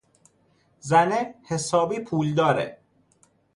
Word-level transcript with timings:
زنه 0.79 1.35
حسابی 1.47 1.99
پولداره! 1.99 2.77